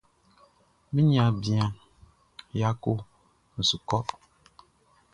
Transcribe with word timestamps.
Mi 0.93 1.01
niaan 1.07 1.35
bian 1.41 1.71
Yako 2.59 2.93
n 3.57 3.59
su 3.69 3.77
kɔ. 3.89 3.97